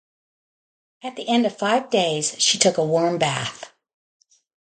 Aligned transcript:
At 1.03 1.15
the 1.15 1.27
end 1.27 1.45
of 1.45 1.55
five 1.55 1.91
days 1.91 2.35
she 2.41 2.57
took 2.57 2.79
a 2.79 2.83
warm 2.83 3.19
bath. 3.19 3.71